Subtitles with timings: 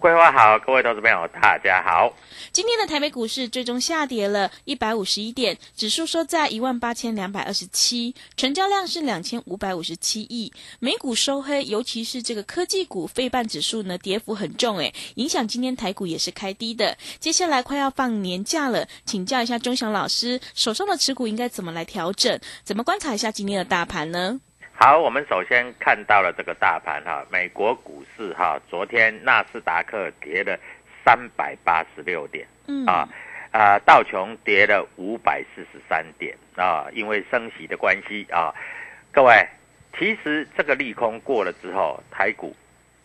[0.00, 2.10] 桂花好，各位投资朋友大家好。
[2.52, 10.50] 今天的台北股市最终下跌了一百五十一点，指数收在一万八千两百二十七，成交量是两千五百五十七亿。
[10.78, 16.96] 美股收黑，尤其是这个科技股费半指数呢，跌幅很重，诶，影响今天台股也是开低的。
[17.18, 22.40] 接下来快要放年假了，请教一下钟祥老师，手上的持股应该怎么来调整？
[22.64, 24.40] 怎么观察一下今天的大盘呢？
[24.82, 30.58] 好，我们首先看到了这个大盘哈，美国股市哈，昨天纳斯达克跌了
[31.04, 32.86] 三百八十六点，嗯。
[32.86, 33.06] 啊
[33.50, 38.54] 啊，道琼跌了五百四十三点啊，因为升息的关系啊，
[39.12, 39.46] 各位，
[39.98, 42.56] 其实这个利空过了之后，台股、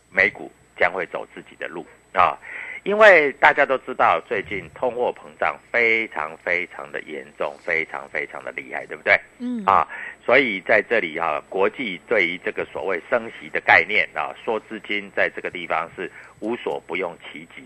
[0.09, 2.39] 美股将会走自己的路啊，
[2.85, 9.19] 因为大家都知道最近通货膨胀非常非常的严重，非常非常的厉害，对不对？
[9.39, 9.87] 嗯啊，
[10.23, 17.63] 所以在这里哈、国际对于这个所谓升息的概念啊，说资金在这个地方是无所不用其极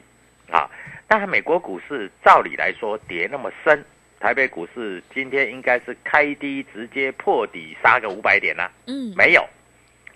[0.49, 0.71] 啊。
[1.05, 3.83] 但美国股市照理来说跌那么深，
[4.21, 9.45] 台北股市今天应该是开低直接破底杀个五百点啦、嗯，没有，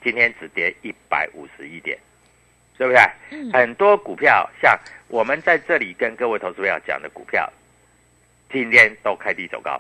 [0.02, 2.00] 今天只跌一百五十一点，
[2.78, 3.00] 对不是？
[3.32, 7.52] 嗯很多股票像我们在这里跟各位投资朋友讲的股票，
[8.52, 9.80] 今天都开低走高，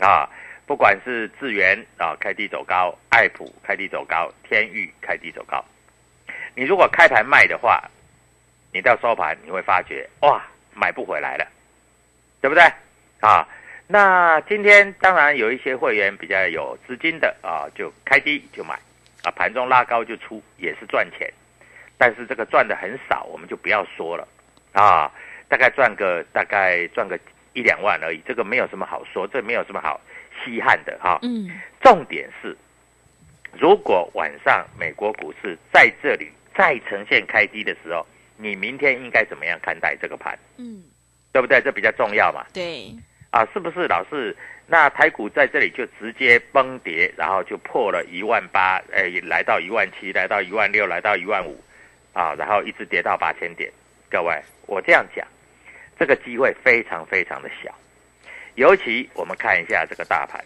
[0.00, 0.28] 啊，
[0.66, 5.64] 不管是智源啊开低走高，爱普开低走高，天域开低走高。
[6.54, 7.82] 你如果开盘卖的话，
[8.72, 10.42] 你到收盘你会发觉哇，
[10.74, 11.46] 买不回来了，
[12.40, 12.62] 对不对？
[13.20, 13.46] 啊，
[13.86, 18.74] 那今天当然有一些会员比较有资金的啊，就开低就买，
[19.24, 21.32] 啊，盘中拉高就出，也是赚钱。
[22.02, 24.26] 但是这个赚的很少，我们就不要说了
[24.72, 25.08] 啊，
[25.48, 27.16] 大概赚个大概赚个
[27.52, 30.00] 一两万而已，这个没有什么好说，这没有什么好
[30.42, 31.48] 稀罕的哈、嗯
[31.80, 32.56] 重点是，
[33.52, 38.04] 如果晚上美国股市在这里再呈现开低的时候，
[38.36, 40.36] 你明天应该怎么样看待这个盘？
[40.56, 40.82] 嗯，
[41.30, 41.60] 对不对？
[41.60, 42.44] 这比较重要嘛。
[42.52, 42.92] 对，
[43.30, 44.36] 啊，是不是老是？
[44.66, 51.62] 那台股在这里就直接崩跌，然后就破了一万八，哎，来到一万七，来到一万六，来到一万五，
[52.12, 53.70] 啊，然后一直跌到八千点。
[54.10, 55.26] 各位，我这样讲，
[55.98, 57.74] 这个机会非常非常的小。
[58.54, 60.44] 尤其我们看一下这个大盘，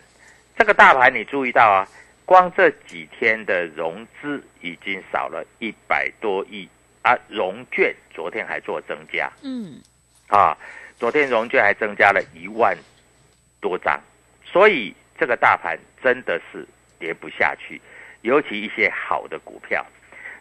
[0.57, 1.89] 这个大盘你注意到啊，
[2.25, 6.69] 光这几天的融资已经少了一百多亿
[7.03, 9.81] 啊，融券昨天还做增加，嗯
[10.29, 10.57] 啊，
[10.99, 12.77] 昨天融券还增加了一万
[13.61, 14.01] 多张，
[14.45, 16.65] 所以这个大盘真的是
[17.01, 17.81] 跌不下去，
[18.23, 19.85] 尤其一些好的股票，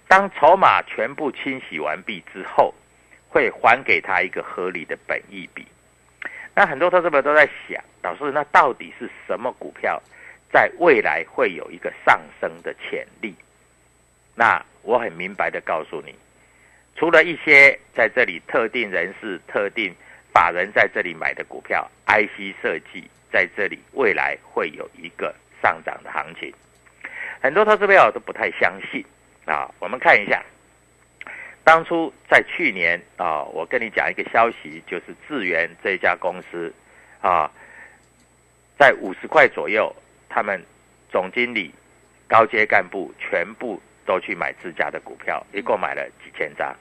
[0.08, 2.74] 当筹码全部清洗完毕之后，
[3.28, 5.66] 会还给他一个合理的本益比。
[6.54, 10.02] 那很多投资者都在想，老师，那到底是什么股票
[10.52, 13.36] 在未来会有一个上升的潜力？
[14.36, 16.16] 那我很明白的告诉你，
[16.96, 19.94] 除了一些在这里特定人士、特定
[20.32, 26.54] 法人在这里买的股票，IC 设计在这里未来会有一个上涨的行情。
[27.42, 29.04] 很多投资朋友都不太相信
[29.46, 30.44] 啊，我们看一下，
[31.64, 36.74] 当初在去年啊，我跟你讲一个消息，就是智源这家公司
[37.22, 37.50] 啊，
[38.78, 39.96] 在五十块左右，
[40.28, 40.62] 他们
[41.12, 41.74] 总经理、
[42.28, 46.76] 高阶干部全部都去买自家的股票，一共买了几千张。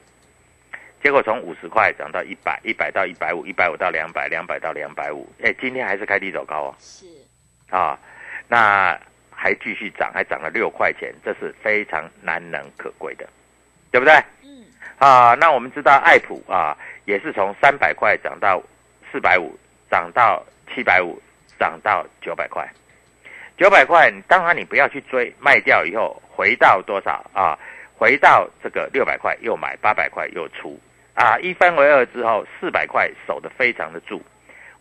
[1.02, 5.30] 结果从五十块涨到一百，一百到一百五，一百五到两百，两百到两百五。
[5.42, 6.74] 哎，今天还是开低走高哦！
[6.78, 7.04] 是
[7.68, 7.98] 啊，
[8.48, 8.98] 那
[9.34, 13.28] 还继续涨，还涨了六块钱，这是非常难能可贵的，
[13.90, 14.14] 对不对？
[14.42, 14.64] 嗯
[14.98, 18.62] 啊，那我们知道爱普啊，也是从三百块涨到
[19.10, 19.58] 四百五，
[19.90, 21.20] 涨到七百五，
[21.58, 22.66] 涨到九百块。
[23.56, 27.58] 九百块，当然你不要去追，卖掉以后回到多少啊？
[27.96, 30.78] 回到这个六百块又买，八百块又出。
[31.14, 34.20] 啊，一分为二之后，四百块守得非常的住。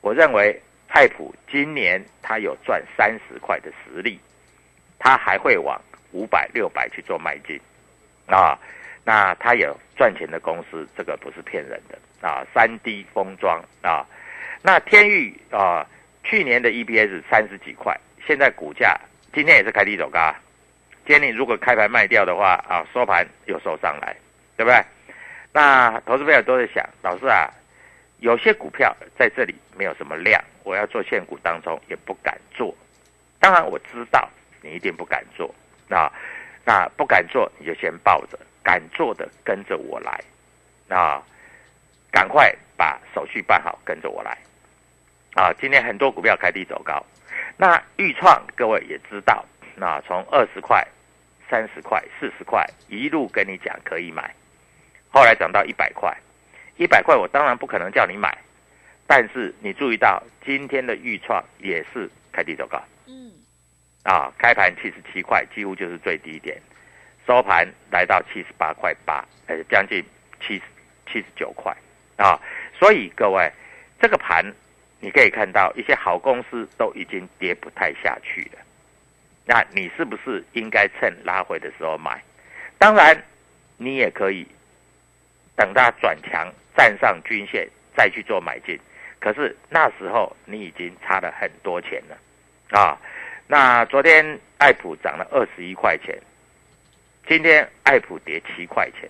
[0.01, 4.19] 我认为爱普今年它有赚三十块的实力，
[5.03, 5.79] 它还会往
[6.13, 7.59] 五百、六百去做迈进
[8.25, 8.57] 啊。
[9.03, 12.47] 那它有赚钱的公司，这个不是骗人的啊。
[12.53, 14.07] 三 D 封装啊，
[14.61, 15.85] 那天域啊，
[16.23, 17.93] 去年的 EPS 三十几块，
[18.25, 18.97] 现在股价
[19.33, 20.33] 今天也是开低走高。
[21.05, 24.15] 今天你如果开盘卖掉的话啊，收盘又收上来，
[24.55, 24.81] 对不对？
[25.51, 27.51] 那投资朋友都在想，老师啊，
[28.19, 32.73] 有些股票在这里没有什么量，我要做现股当中也不敢做。
[33.41, 34.29] 当然我知道
[34.63, 35.53] 你一定不敢做，
[35.87, 36.11] 那
[36.65, 40.23] 那不敢做你就先抱着，敢做的跟着我来，
[40.87, 41.21] 啊，
[42.09, 44.35] 赶快把手续办好，跟着我来。
[45.35, 47.03] 啊，今天很多股票开低走高，
[47.57, 49.43] 那豫创各位也知道，
[49.75, 50.87] 那从二十块、
[51.49, 54.33] 三十块、四十块一路跟你讲可以买。
[55.09, 56.15] 后来涨到一百块，
[56.77, 58.37] 一百块我当然不可能叫你买，
[59.05, 62.81] 但是你注意到今天的预创也是开低走高，
[64.03, 66.61] 啊，开盘七十七块，几乎就是最低点，
[67.25, 70.03] 收盘来到七十八块八，呃，将近
[70.39, 70.61] 七十
[71.07, 71.75] 七十九块，
[72.17, 72.39] 啊，
[72.79, 73.51] 所以各位
[73.99, 74.45] 这个盘
[74.99, 78.59] 你可以看到一些好公司都已经跌不太下去了，
[79.45, 82.21] 那你是不是应该趁拉回的时候买？
[82.77, 83.23] 当然，
[83.77, 84.47] 你也可以。
[85.55, 88.75] 等它转强，站上均线再去做买进，
[89.19, 92.17] 可是那时候你已经差了很多钱了，
[92.79, 92.97] 啊！
[93.55, 94.25] 那昨天
[94.57, 96.19] 爱普涨了二十一块钱，
[97.27, 99.07] 今天爱普跌七块钱，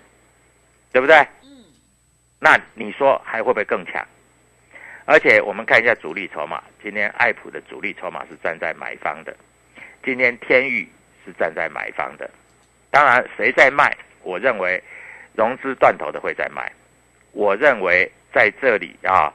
[0.91, 1.15] 对不对？
[1.43, 1.63] 嗯。
[2.41, 4.05] 那你说还会不会更强？
[5.05, 9.33] 而且我们看一下主力筹码，今天爱普的主力筹码是站在买方的，
[10.03, 10.85] 今天天域
[11.23, 12.29] 是站在买方的。
[12.91, 13.95] 当然，谁在卖？
[14.23, 14.83] 我认为。
[15.35, 16.69] 融资断头的会在卖，
[17.31, 19.33] 我认为在这里啊，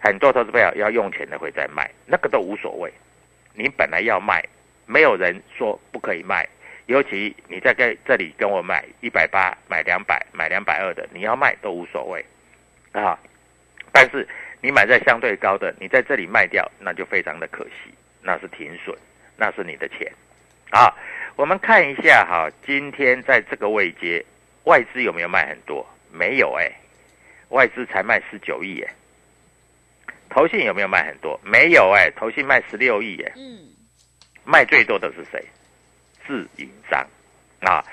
[0.00, 2.92] 很多投资朋友要用钱的会在卖，那个都无所谓。
[3.54, 4.44] 你本来要卖，
[4.86, 6.48] 没有人说不可以卖。
[6.86, 12.24] 尤其你在跟这里跟我买一百八，买两百，买两百二的，你要卖都无所谓
[12.92, 13.18] 啊。
[13.92, 14.26] 但是
[14.60, 18.96] 你买在相对高的，你在这里卖掉，那就非常的可惜，那是停损，
[19.36, 20.10] 那是你的钱
[20.70, 20.92] 啊。
[21.36, 24.24] 我们看一下哈，今天在这个位阶。
[24.64, 25.84] 外资有没有卖很多？
[26.12, 26.70] 没有哎，
[27.48, 28.94] 外资才卖十九亿哎。
[30.32, 31.38] 投信有没有卖很多？
[31.44, 33.32] 没有哎，投信卖十六亿哎。
[33.36, 33.58] 嗯，
[34.44, 35.44] 卖最多的是谁？
[36.26, 37.06] 自营商
[37.60, 37.84] 啊，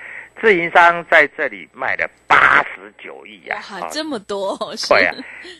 [0.41, 3.61] 自营商在这里卖了八十九亿呀！
[3.71, 4.57] 哇，这么多！
[4.87, 5.15] 对啊，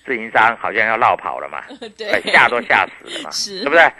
[0.06, 1.64] 自营商好像要绕跑了嘛，
[1.98, 3.92] 对，吓都吓死了嘛，是，对不对？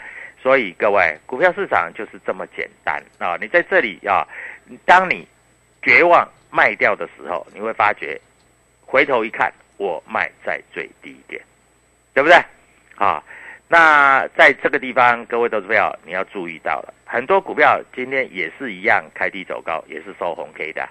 [0.42, 3.36] 所以各位，股票市场就是这么简单啊！
[3.40, 4.26] 你在这里啊，
[4.84, 5.28] 当你
[5.82, 6.28] 绝望。
[6.52, 8.20] 卖掉的时候，你会发觉，
[8.84, 11.40] 回头一看，我卖在最低点，
[12.12, 12.36] 对不对？
[13.00, 13.24] 啊，
[13.66, 20.86] 那在这个地方，各位投资票你要注意到了，很多股票今天也是一样开低走高，也是收红 K 的，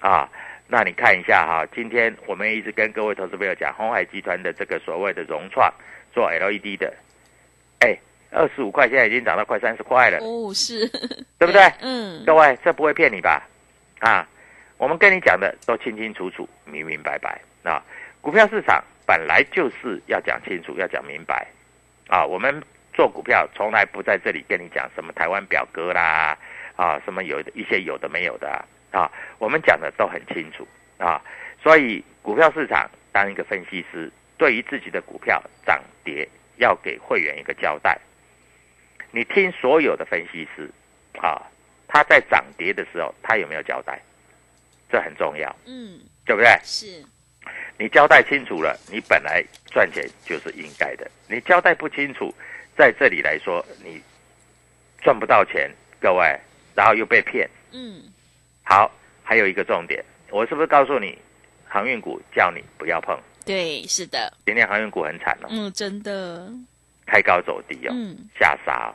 [0.00, 0.28] 啊，
[0.68, 5.72] 那你看一下哈，今天我们一直跟各位投资朋友讲，红海集团的这个所谓的融创
[6.12, 6.92] 做 LED 的，
[7.78, 7.98] 哎，
[8.30, 10.86] 二十五块现在已经涨到快三十块了，哦，是
[11.38, 11.62] 对不对？
[11.80, 13.42] 嗯，各位这不会骗你吧？
[14.00, 14.28] 啊。
[14.76, 17.84] 我们跟你讲的都清清楚楚、明明白白啊！
[18.22, 21.44] 股票市场本来就是要讲清楚、要讲明白
[22.06, 22.24] 啊！
[22.24, 22.62] 我们
[22.94, 26.38] 做股票从来不在这里跟你讲什么台湾表哥啦
[26.76, 28.48] 啊，什么有一些有的没有的
[28.92, 29.10] 啊！
[29.40, 30.64] 我们讲的都很清楚
[30.98, 31.20] 啊！
[31.60, 37.98] 所以股票市场当一个分析师，对于自己的股票涨跌，要给会员一个交代。
[39.10, 40.70] 你听所有的分析师
[41.20, 41.42] 啊，
[41.88, 44.00] 他在涨跌的时候，他有没有交代？
[44.88, 46.48] 这很重要，嗯，对不对？
[46.62, 47.04] 是，
[47.78, 51.10] 你交代清楚了，你本来赚钱就是应该的。
[51.28, 52.34] 你交代不清楚，
[52.76, 54.00] 在这里来说，你
[55.00, 55.70] 赚不到钱，
[56.00, 56.38] 各位，
[56.74, 58.02] 然后又被骗，嗯，
[58.62, 58.90] 好，
[59.22, 61.16] 还有一个重点，我是不是告诉你，
[61.66, 63.18] 航运股叫你不要碰？
[63.46, 66.52] 对，是的，今天航运股很惨哦，嗯，真的，
[67.06, 68.94] 开高走低哦，嗯，下杀哦，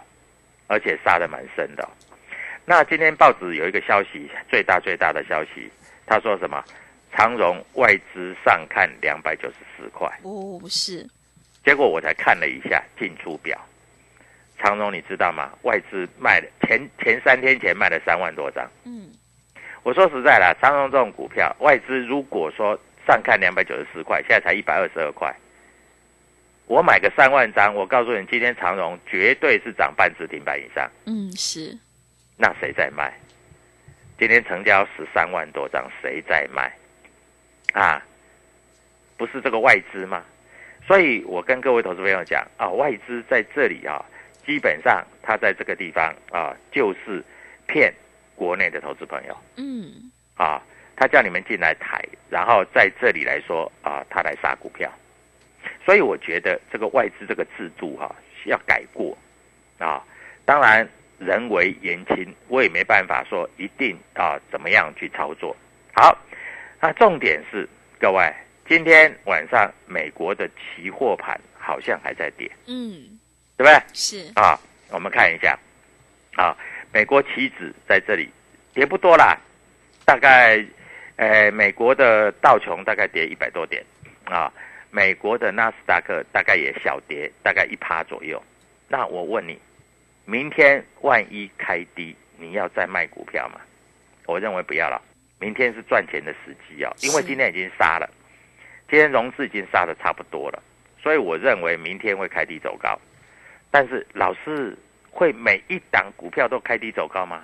[0.68, 1.90] 而且杀的蛮深的哦、
[2.66, 5.72] 那今天报纸有一个消息，最大最大的消息，
[6.06, 6.64] 他说什么？
[7.16, 11.08] 长荣外资上看两百九十四块，哦，是，
[11.64, 13.58] 结果我才看了一下进出表，
[14.58, 15.50] 长荣你知道吗？
[15.62, 18.70] 外资卖了前前三天前卖了三万多张。
[18.84, 19.10] 嗯，
[19.84, 25.34] 我说实在啦，长荣这种股票，外资如果说上看两百九十四块，现在才一百二十二块，
[26.66, 30.92] 我买个三万张，我告诉你，今天长荣绝对是涨半只停板以上。
[31.06, 31.78] 嗯，是，
[32.36, 33.14] 那谁在卖？
[34.20, 36.72] 今天成交十三万多张，谁在卖？
[37.76, 38.02] 啊，
[39.18, 40.24] 不是这个外资吗？
[40.88, 44.04] 所以我跟各位投资朋友讲啊，外资在这里啊，
[44.46, 47.22] 基本上他在这个地方啊，就是
[47.68, 47.94] 骗
[48.34, 50.62] 国内的投资朋友嗯，啊，
[50.96, 54.90] 他叫你们进来抬，然后在这里来说啊，他来杀股票。
[55.84, 58.16] 所以我觉得这个外资这个制度哈、
[58.46, 59.18] 要改过
[59.80, 60.02] 啊。
[60.46, 60.88] 当然
[61.20, 65.56] 人为言轻，我也没办法说一定啊怎么样去操作。
[65.94, 66.16] 好，
[66.86, 67.68] 那重点是
[68.00, 68.32] 各位，
[68.70, 73.18] 今天晚上美国的期货盘好像还在跌，嗯，
[73.58, 73.82] 对不对？
[73.92, 74.56] 是，啊，
[74.92, 75.58] 我们看一下
[76.36, 76.56] 啊，
[76.94, 78.30] 美国期指在这里
[78.72, 79.36] 跌不多啦，
[80.06, 80.64] 大概
[81.16, 83.84] 呃美国的道琼大概跌一百多点
[84.26, 84.54] 啊，
[84.92, 88.40] 美国的纳斯达克大概也小跌，大概一趴左右。
[88.88, 89.60] 那我问你，
[90.26, 93.60] 明天万一开低，你要再卖股票吗？
[94.28, 95.02] 我认为不要了，
[95.46, 98.10] 明天是赚钱的时机啊，因为今天已经杀了，
[98.90, 100.64] 今天融资已经杀的差不多了，
[101.00, 103.00] 所以我认为明天会开低走高。
[103.70, 104.76] 但是老师
[105.12, 107.44] 会每一档股票都开低走高吗？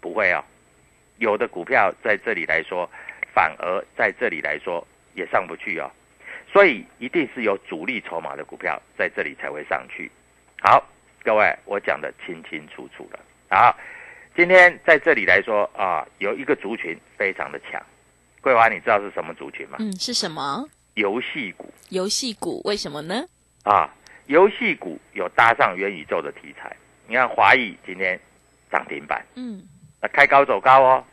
[0.00, 0.42] 不会哦，
[1.18, 2.90] 有的股票在这里来说，
[3.34, 5.90] 反而在这里来说也上不去哦，
[6.50, 10.10] 所以一定是有主力筹码的股票在这里才会上去。
[10.62, 10.82] 好，
[11.22, 13.20] 各位，我讲的清清楚楚了。
[13.50, 13.78] 好，
[14.36, 17.82] 今天在这里来说啊，有一个族群非常的强。
[18.42, 19.78] 桂花，你知道是什么族群吗？
[19.80, 20.62] 嗯，是什么？
[20.92, 22.60] 游戏股游戏股？
[22.66, 23.24] 为什么呢？
[23.64, 23.90] 啊，
[24.26, 26.76] 游戏股有搭上元宇宙的题材。
[27.08, 28.20] 你看华谊今天
[28.70, 29.62] 涨停板，嗯，
[30.02, 31.04] 那开高走高哦，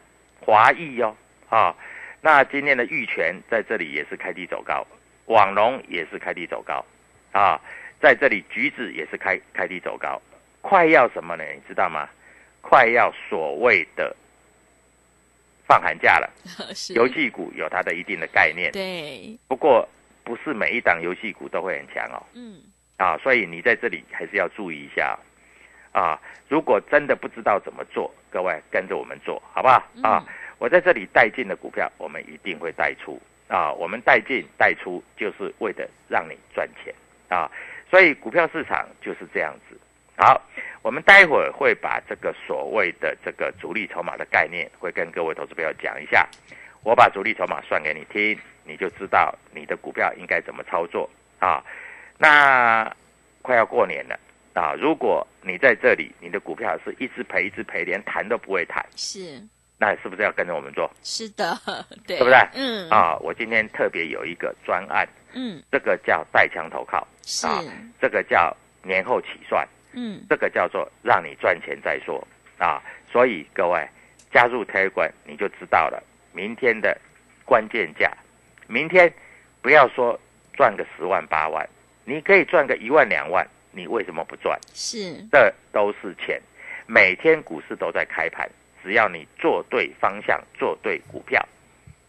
[0.41, 1.15] 华谊哦，
[1.47, 1.73] 啊，
[2.19, 4.85] 那今天的玉泉在这里也是开低走高，
[5.27, 6.85] 网龙也是开低走高，
[7.31, 7.57] 啊，
[8.01, 10.21] 在这里橘子也是开开低走高，
[10.59, 11.43] 快要什么呢？
[11.53, 12.09] 你知道吗？
[12.63, 14.15] 快要所谓的
[15.67, 16.27] 放寒假了，
[16.95, 19.87] 游戏股有它的一定的概念，对，不过
[20.23, 22.23] 不是每一档游戏股都会很强哦。
[22.33, 22.61] 嗯，
[22.97, 25.19] 啊，所以你在这里还是要注意一下
[25.91, 26.19] 啊。
[26.47, 29.83] 如果真的不知道怎么做，各位跟着我们做好不好？
[30.01, 30.25] 啊，
[30.57, 33.71] 我在这里带进的股票，我们一定会带出啊。
[33.73, 36.93] 我们带进带出，就是为了让你赚钱
[37.27, 37.51] 啊。
[37.91, 39.77] 所以股票市场就是这样子。
[40.15, 40.41] 好，
[40.81, 46.27] 我们待会儿会把这个所谓的这个主力筹码的概念，会跟各位投资朋友讲一下。
[46.83, 51.63] 我把主力筹码算给你听，你就知道你的股票应该怎么操作啊。
[52.17, 52.93] 那
[53.41, 54.19] 快要过年了
[54.53, 59.41] 啊，如果你在这里，你的股票是一直赔一直赔，连谈都不会谈，是，
[59.77, 60.89] 那是不是要跟着我们做？
[61.03, 61.57] 是的，
[62.05, 67.63] 对，对不对嗯，啊，我今天特别有一个专案，嗯，这个叫带枪投靠是，啊，
[67.99, 72.25] 这个叫年后起算，嗯，这个叫做让你赚钱再说
[72.57, 72.81] 啊。
[73.11, 73.87] 所以各位
[74.31, 76.99] 加入 Telegram 你就知道了，明天的
[77.45, 78.11] 关键价，
[78.67, 79.11] 明天
[79.61, 80.19] 不要说
[80.53, 81.67] 赚个十万八万，
[82.05, 84.59] 你可以赚个一万两万，你为什么不赚？
[84.73, 86.41] 是，这都是钱，
[86.87, 88.49] 每天股市都在开盘，
[88.83, 91.47] 只要你做对方向，做对股票，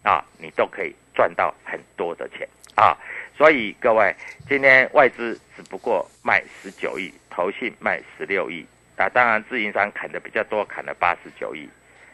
[0.05, 2.97] 啊，你都可以赚到很多的钱啊。
[3.37, 4.15] 所以各位，
[4.49, 8.65] 今天外资只不过卖十九亿，投信卖十六亿，
[8.97, 11.69] 啊，当然自营商砍的比较多，砍了八十九亿。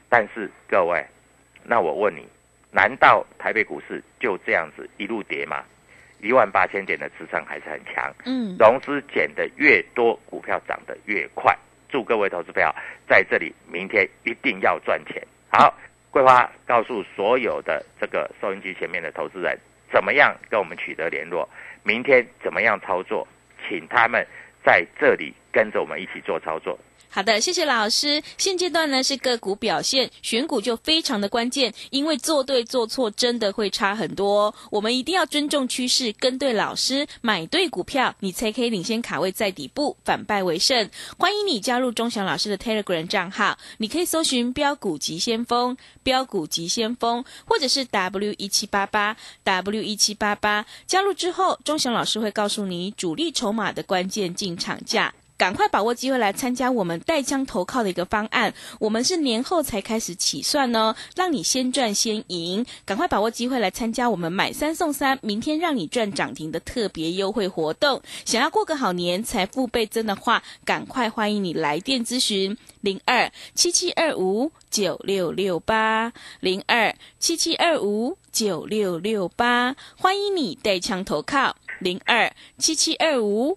[0.08, 1.04] 但是各位，
[1.62, 2.26] 那我问你，
[2.70, 5.62] 难道台北股市就这样子一路跌吗？
[6.22, 11.56] 一万八千点的支撑还是很强，嗯，融资减的越多，股票涨得越快。
[11.88, 12.70] 祝各位投资朋友
[13.08, 15.26] 在这里明天一定要赚钱。
[15.50, 15.74] 好，
[16.10, 19.56] 桂花告诉所有的这个收音机前面的投资人，
[19.92, 21.48] 怎么样跟我们取得联络，
[21.84, 23.26] 明天怎么样操作，
[23.68, 24.26] 请他们
[24.64, 26.78] 在这里跟着我们一起做操作。
[27.12, 28.22] 好的，谢谢老师。
[28.38, 34.54] 现阶段呢是个股表现，选股就非常的关键，因为做对做错真的会差很多。
[34.70, 40.88] 我们一定要尊重趋势，跟对老师，买对股票，你才可以领先卡位在底部，反败为胜。
[41.18, 50.64] 欢迎你加入钟祥老师的 Telegram 账号，你可以搜寻标股急先锋、标股急先锋，或者是 W 一七八八 W 一七八八。
[50.86, 55.12] 加入之后，钟祥老师会告诉你主力筹码的关键进场价。
[55.40, 62.66] 赶快把握机会来参加我们带枪投靠的一个方案，我们是年后才开始起算呢，让你先赚先赢。
[62.84, 68.02] 赶快把握机会来参加我们买三送三，明天让你赚涨停的特别优惠活动。
[68.26, 83.56] 想要过个好年，财富倍增的话，赶快欢迎你来电咨询零二七七二五九六六八零二七七二五九六六八，欢迎你带枪投靠零二七七二五。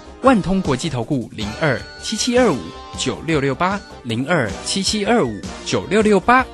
[0.23, 2.59] 万通国际投顾零二七七二五
[2.95, 6.45] 九六六八零二七七二五九六六八，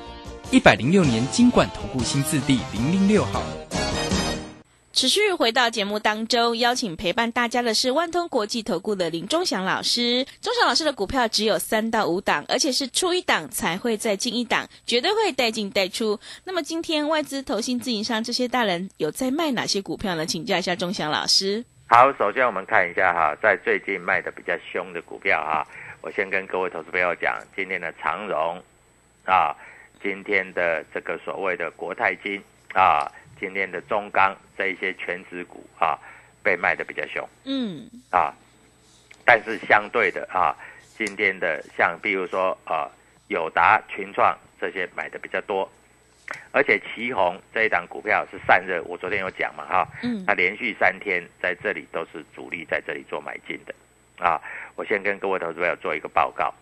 [0.50, 3.42] 一百零六年金管投顾新字第零零六号。
[4.94, 10.26] 持续回到节目当中，邀请陪伴大家的是万通国际投顾的林忠祥老师。
[10.40, 16.18] 忠祥老师的股票只有三到五档，而且是出一档才会再进一档，绝对会带进带出。
[16.44, 20.24] 那么今天外资、投信、自营商这些大人有在卖哪些股票呢？
[20.24, 21.66] 请教一下忠祥老师。
[21.90, 25.66] 好，首先我们看一下哈，在最近卖的比较凶的股票哈，
[26.02, 28.62] 我先跟各位投资朋友讲，今天的长荣
[29.24, 29.56] 啊，
[30.02, 32.42] 今天的这个所谓的国泰金
[32.74, 35.98] 啊，今天的中钢这一些全指股啊，
[36.42, 38.34] 被卖的比较凶，嗯，啊，
[39.24, 40.54] 但是相对的啊，
[40.94, 42.86] 今天的像比如说啊，
[43.28, 45.66] 友达、群创这些买的比较多。
[46.50, 53.74] 而且旗宏这一档股票是散热，我昨天有讲嘛哈，嗯，它连续三天在这里都是主力在这里做买进的，
[54.18, 54.40] 啊，
[54.74, 56.52] 我先跟各位投资朋友做一个报告。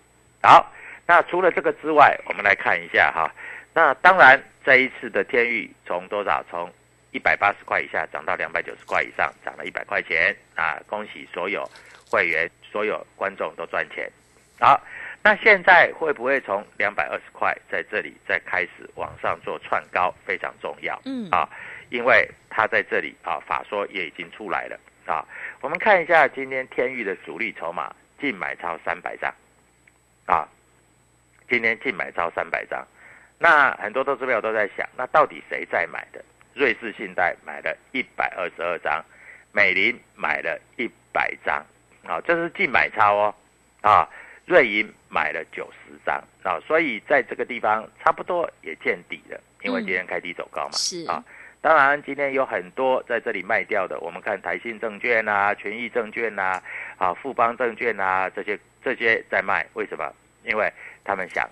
[0.42, 0.72] 好，
[1.06, 3.32] 那除了这个之外，我们来看一下哈，
[3.72, 6.44] 那当然这一次的天域从多少？
[6.50, 6.70] 从
[7.12, 10.78] 一百八十块以下涨到两百九十块以上，涨了一百块钱啊！
[10.86, 11.68] 恭喜所有
[12.10, 14.10] 会员、所有观众都赚钱。
[14.60, 14.80] 好。
[15.26, 21.02] 那现在会不会从两百二十块在这里再开始往上做串高，非常重要。
[21.04, 21.48] 嗯啊，
[21.90, 25.26] 因为它在这里啊，法说也已经出来了啊。
[25.62, 29.34] 我们看一下今天天域的主力筹码净买超三百张
[30.26, 30.46] 啊，
[31.50, 32.86] 今天净买超三百张。
[33.36, 36.24] 那很多投资朋友都在想，那到底谁在买的？
[36.54, 39.04] 瑞士信贷买了一百二十二张，
[39.50, 41.66] 美林买了一百张
[42.06, 43.34] 啊，这是净买超哦
[43.80, 44.08] 啊。
[44.46, 50.72] 瑞银买了九十张啊，所以在这个地方差不多也见底了，因为今天开低走高嘛。
[50.72, 51.22] 是啊，
[51.60, 56.62] 当然今天有很多在这里卖掉的，我们看台信证券啊、权益证券啊、
[56.96, 60.08] 啊富邦证券啊这些这些在卖，为什么？
[60.44, 61.50] 因为他们想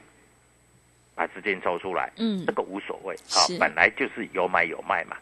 [1.17, 5.17] 把资金抽出来，嗯这个无所谓啊，本来就是有买有卖嘛。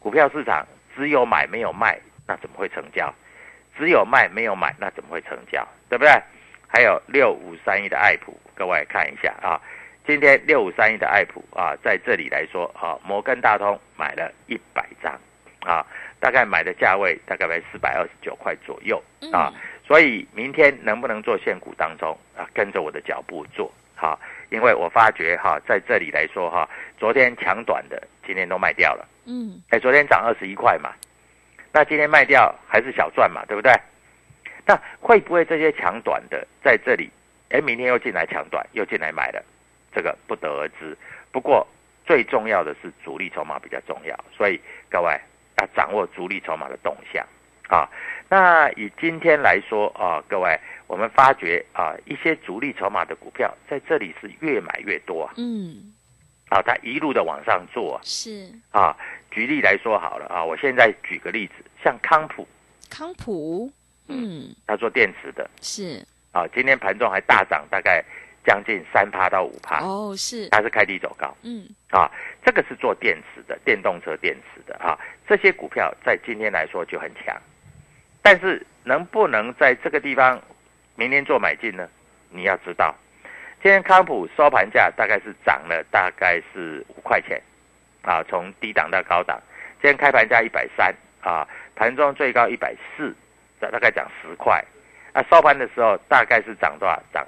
[0.00, 3.14] 股票市场只有买没有卖，那怎么会成交？
[3.78, 5.64] 只有卖没有买，那怎么会成交？
[5.88, 6.10] 对不对？
[6.72, 9.60] 还有六五三一的爱普，各位看一下啊，
[10.06, 15.12] 今天六五三一的爱普啊，在这里来说啊，摩根大通买了一百张
[15.60, 15.84] 啊，
[16.18, 19.52] 大概买的价位大概为四百二十九块左右啊，
[19.86, 29.60] 所以明天能不能做现股当中啊，跟着我的脚步做哈，因为我发觉哈，在这里来说哈，昨天抢短的今天都卖掉了，嗯。
[29.68, 30.94] 哎，昨天涨二十一块嘛，
[31.70, 33.70] 那今天卖掉还是小赚嘛，对不对？
[34.66, 37.10] 那会不会这些抢短的在这里，
[37.50, 39.44] 哎，明天又进来抢短，又进来买了，
[39.94, 40.96] 这个不得而知。
[41.30, 41.66] 不过
[42.06, 45.18] 最重要的是主力筹码比较重要，所以各位
[45.58, 47.26] 要掌握主力筹码的动向
[47.68, 47.88] 啊。
[48.28, 55.92] 那以今天来说啊，各位，我们发觉啊，一些主力筹码的股票在这里是越买越多啊，嗯
[56.48, 58.96] 啊，它一路的往上做啊是啊。
[59.30, 62.46] 举例来说好了啊，我现在举个例子，像康普，
[62.90, 63.70] 康普，
[64.08, 65.48] 嗯他做电池的。
[65.60, 68.04] 是啊，今天盘中还大涨，大概
[68.44, 72.10] 将近三趴到五趴，哦是它是开低走高嗯啊。
[72.44, 74.98] 这个是做电池的，电动车电池的啊。
[75.28, 77.36] 这些股票在今天来说就很强，
[78.20, 80.40] 但是能不能在这个地方
[80.96, 81.88] 明天做买进呢？
[82.30, 82.94] 你要知道，
[83.62, 87.40] 今天康普收盘价大概是涨了大概是五块钱，
[88.02, 89.40] 啊，从低档到高档。
[89.80, 93.14] 今天开盘价一百三，啊，盘中最高一百四，
[93.62, 94.62] 大大概涨十块。
[95.12, 97.00] 啊，收盘的时候大概是涨多少？
[97.12, 97.26] 涨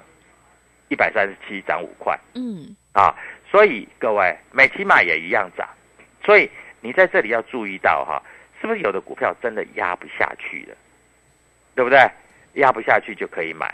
[0.88, 2.18] 一百三十七，涨五块。
[2.34, 3.14] 嗯，啊，
[3.50, 5.68] 所以各位，美骑马也一样涨。
[6.24, 8.22] 所以你在这里要注意到哈，
[8.60, 10.74] 是不是有的股票真的压不下去了，
[11.74, 11.98] 对不对？
[12.54, 13.66] 压不下去就可以买，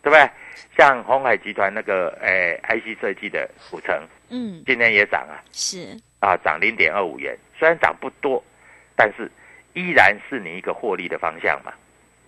[0.00, 0.30] 对不对？
[0.76, 8.42] 像红海集团那个诶 IC 设计的股城，嗯，今天也涨啊，是，啊涨零点二五元，虽然涨不多，
[8.96, 9.30] 但是
[9.74, 11.72] 依然是你一个获利的方向嘛。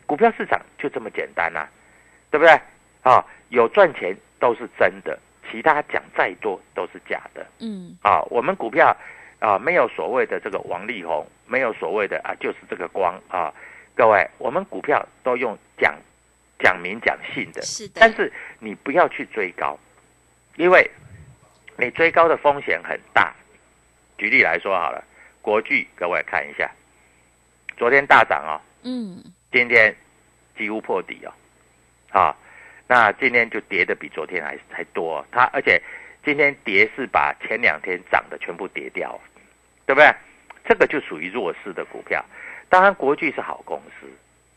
[0.07, 1.67] 股票市场就这么简单呐、
[2.31, 2.61] 对不对？
[3.03, 5.19] 啊，有赚钱都是真的，
[5.51, 7.47] 其他讲再多都是假的。
[7.61, 8.97] 嗯，啊，我们股票
[9.39, 13.53] 啊没有所谓的这个王力宏，没有所谓的啊就是这个光啊，
[13.95, 15.95] 各位，我们股票都用讲
[16.59, 19.79] 讲明讲信的，是的，但是你不要去追高，
[20.57, 20.91] 因为
[21.77, 23.35] 你追高的风险很大。
[24.17, 25.05] 举例来说好了，
[25.43, 26.71] 国巨，各位看一下，
[27.77, 29.21] 昨天大涨哦，嗯，
[29.55, 29.95] 今天
[30.59, 31.31] 几乎破底哦，
[32.11, 32.37] 啊，
[32.89, 35.81] 那今天就跌的比昨天还还多、哦，它而且
[36.25, 39.17] 今天跌是把前两天涨的全部跌掉，
[39.87, 40.13] 对不对？
[40.69, 42.25] 这个就属于弱势的股票。
[42.69, 44.09] 当然，国巨是好公司，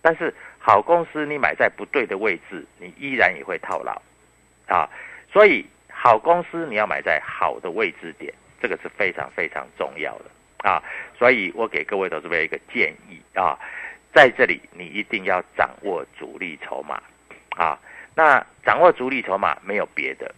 [0.01, 4.01] 但是好公司你买在不对的位置，你依然也会套牢
[4.67, 4.89] 啊。
[5.31, 10.81] 所以好公司你要买在好的位置点，这个是非常非常重要的啊。
[11.19, 13.59] 所以我给各位投资者一个建议啊，
[14.17, 16.99] 在这里你一定要掌握主力筹码
[17.51, 17.77] 啊。
[18.15, 20.33] 那掌握主力筹码没有别的，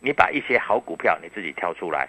[0.00, 2.08] 你把一些好股票你自己挑出来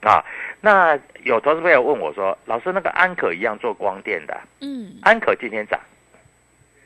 [0.00, 0.24] 啊。
[0.60, 5.80] 那有投资朋友问我说：“老师，那个安可一样做光电的，嗯，安可今天涨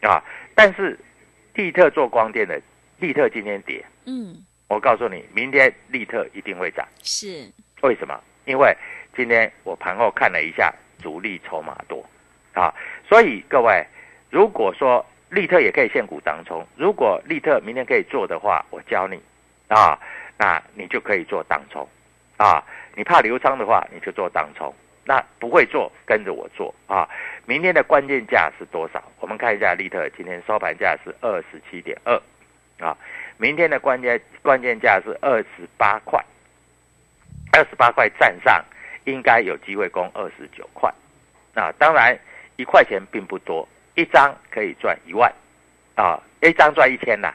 [0.01, 0.99] 啊，但是
[1.53, 2.59] 利特做光电的，
[3.01, 3.85] 利特今天跌。
[4.07, 6.89] 嗯，我告诉你，明天利特一定会涨。
[7.03, 7.53] 是，
[7.83, 8.19] 为什么？
[8.47, 8.75] 因为
[9.15, 12.03] 今天我盘后看了一下，主力筹码多
[12.59, 12.75] 啊，
[13.09, 13.87] 所以各位，
[14.31, 19.23] 如果说利特也可以现股当冲，如果利特明天可以做的话，我教你
[19.69, 19.97] 啊，
[20.37, 21.89] 那你就可以做当冲
[22.37, 22.65] 啊。
[22.97, 24.75] 你怕流仓的话，你就做当冲。
[25.05, 27.09] 那不会做，跟着我做啊。
[27.47, 29.01] 明天的关键价是多少？
[29.21, 32.21] 我们看一下利特今天收盘价是二十七点二
[32.79, 32.97] 啊，
[33.37, 36.23] 明天的关键关键价是二十八块，
[37.53, 38.63] 二十八块站上，
[39.05, 40.93] 应该有机会攻二十九块。
[41.55, 42.19] 那当然
[42.59, 45.33] 一块钱并不多，一张可以赚一万
[45.95, 47.33] 啊，一张赚一千呐，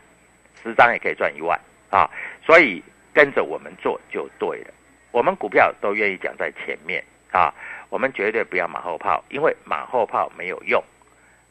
[0.62, 1.58] 十张也可以赚一万
[1.90, 2.10] 啊。
[2.46, 2.84] 所以
[3.14, 4.74] 跟着我们做就对了。
[5.12, 7.54] 我们股票都愿意讲在前面啊，
[7.88, 10.84] 我们绝对不要马后炮，因为马后炮没有用，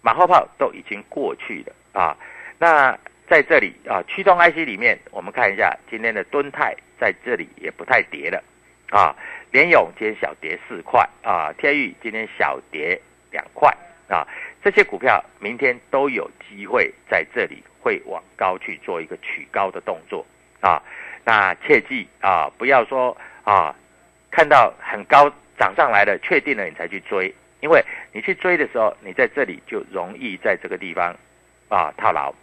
[0.02, 2.14] 马后炮都已经过去了啊。
[2.58, 8.44] 那在这里啊，驱动 IC 里面，我们看一下今天的敦泰在这里也不太跌了
[8.90, 9.16] 啊。
[9.50, 13.00] 联咏今天小跌四块啊，天宇今天小跌
[13.32, 13.74] 两块
[14.08, 14.26] 啊，
[14.62, 20.24] 这些股票明天都有机会在这里会往高去做一个取高的动作
[20.60, 20.80] 啊。
[21.24, 23.74] 那切记啊，不要说啊，
[24.30, 31.16] 看到很高涨上来了，确定了你才去追，因为你去追的时候，你在这里就容易在这个地方
[31.68, 32.34] 啊套牢。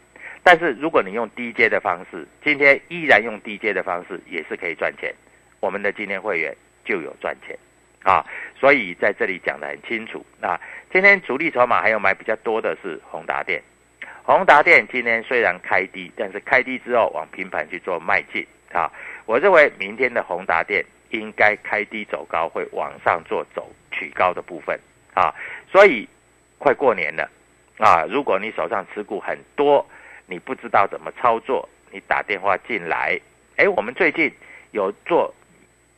[0.42, 5.14] 但是如果你用低阶的方式，今天依然用低阶的方式，也是可以赚钱。
[5.60, 7.58] 我们的今天会员就有赚钱
[8.04, 8.26] 啊，
[8.60, 10.26] 所以在这里讲得很清楚。
[10.40, 10.60] 那
[10.92, 13.62] 今天主力筹码还有买比较多的是宏达电，
[14.24, 18.92] 宏达电今天虽然开低，但是开低之后往平盘去做迈进啊。
[19.26, 24.80] 我认为明天的宏达电应该开低走高，会往上做走取高的部分
[25.14, 25.34] 啊。
[25.72, 26.08] 所以
[26.58, 27.30] 快过年了
[27.78, 29.86] 啊，如果你手上持股很多，
[30.26, 33.20] 你不知道怎么操作，你打电话进来，
[33.58, 34.32] 哎，我们最近
[34.72, 35.34] 有做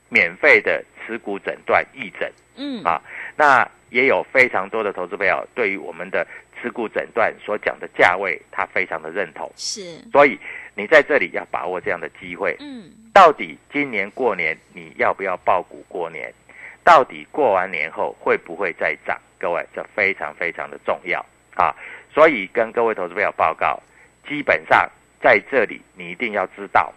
[0.09, 3.01] 免费的持股诊断义诊嗯，啊，
[3.35, 6.25] 那也有非常多的投资朋友对于我们的
[6.61, 10.39] 持股诊断所讲的价位，他非常的认同，是，所以
[10.75, 12.55] 你在这里要把握这样的机会。
[12.59, 16.33] 嗯，到底今年过年你要不要爆股过年？
[16.83, 19.15] 到底过完年后会不会再涨？
[19.37, 21.23] 各位，这非常非常的重要
[21.55, 21.75] 啊！
[22.11, 23.79] 所以跟各位投资朋友报告，
[24.27, 24.89] 基本上
[25.21, 26.91] 在这里你一定要知道，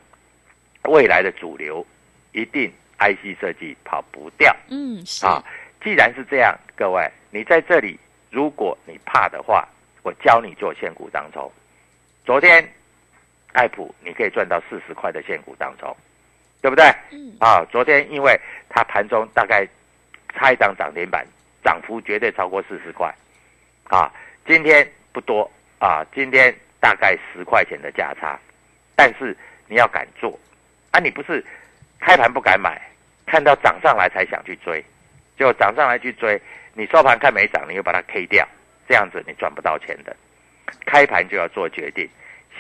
[0.85, 1.87] 未来的主流
[2.33, 5.43] 一定 IC 设计跑不掉嗯，是，啊！
[5.83, 7.99] 既然是这样，各位，你在这里，
[8.31, 9.69] 如果你怕的话，
[10.03, 11.51] 我教你做现股当中。
[12.25, 12.67] 昨天
[13.53, 15.95] 爱普你可以赚到四十块的现股当中，
[16.63, 16.85] 对不对？
[17.11, 19.67] 嗯，啊，昨天因为它盘中大概
[20.35, 21.27] 差一档涨停板，
[21.63, 23.15] 涨幅绝对超过四十块，
[23.85, 24.11] 啊，
[24.47, 28.39] 今天不多啊，今天大概十块钱的价差，
[28.97, 29.37] 但是
[29.69, 30.39] 你要敢做
[30.91, 31.01] 啊！
[31.01, 31.45] 你不是
[32.05, 32.79] 开盘不敢买，
[33.25, 34.85] 看到涨上来才想去追，
[35.39, 36.39] 就涨上来去追，
[36.75, 38.47] 你收盘看没涨，你又把它 K 掉，
[38.87, 40.15] 这样子你赚不到钱的。
[40.85, 42.07] 开盘就要做决定，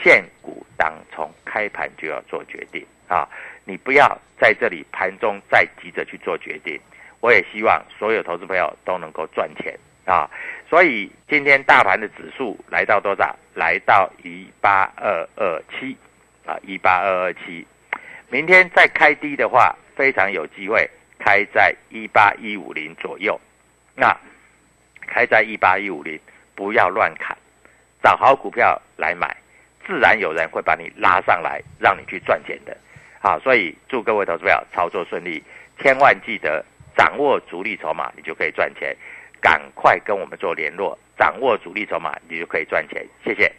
[0.02, 3.28] 现股当冲，开盘就要做决定啊！
[3.66, 6.80] 你不要在这里盘中再急着去做决定。
[7.20, 10.30] 我也希望所有投资朋友都能够赚钱啊！
[10.70, 13.36] 所以今天大盘的指数来到多少？
[13.54, 15.94] 来到一八二二七
[16.46, 17.66] 啊，一八二二七。
[18.30, 23.40] 明天再开低的话，非常有机会开在一八一五零左右。
[23.94, 24.16] 那
[25.06, 26.18] 开在一八一五零，
[26.54, 27.36] 不要乱砍，
[28.02, 29.36] 找好股票来买，
[29.86, 32.76] 自然有人会把你拉上来，让你去赚钱的。
[33.20, 35.42] 好，所以祝各位投资朋友操作顺利，
[35.80, 36.64] 千万记得。
[36.96, 38.96] 掌握主力筹码，你就可以赚钱。
[39.40, 43.04] 赶快跟我们做联络，掌握主力筹码，你就可以赚钱。
[43.24, 43.52] 谢谢。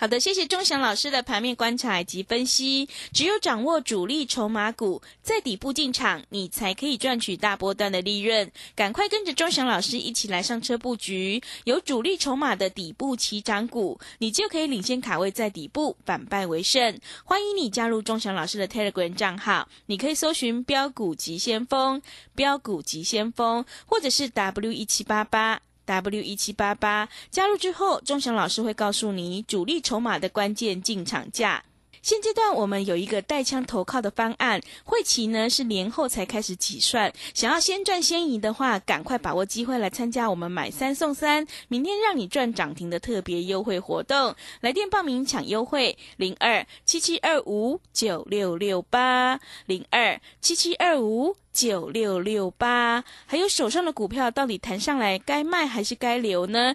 [0.00, 2.88] 好的，谢谢钟祥老师的盘面观察及分析。
[3.12, 8.48] 只有掌握主力筹码股，在底部进场，你才可以赚取大波段的利润。
[8.76, 16.96] 赶快跟着钟祥老师一起来上车布局，有主力筹码的底部起涨股，你就可以领先卡位在底部，反败为胜。
[17.24, 22.00] 欢迎你加入钟祥老师的 Telegram 账号，你可以搜寻“标股急先锋”、
[22.36, 25.60] “标股急先锋”或者是 W 一七八八。
[25.88, 31.64] W 一七八八加入之后，钟祥老师会告诉你主力筹码的关键进场价。
[32.02, 37.12] 现阶段我们有一个带枪投靠的方案，会期呢是年后才开始起算。
[37.34, 44.34] 想要先赚先赢的话，赶快把握机会来参加我们买三送三，明天让你赚涨停的特别优惠活动。
[44.60, 53.04] 来电报名抢优惠，零二七七二五九六六八零二七七二五九六六八。
[53.26, 56.74] 还有手上的股票到底弹上来该卖还是该留呢？